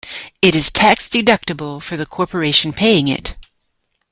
It 0.41 0.55
is 0.55 0.71
tax 0.71 1.07
deductible 1.09 1.79
for 1.79 1.95
the 1.95 2.07
corporation 2.07 2.73
paying 2.73 3.07
it. 3.07 3.35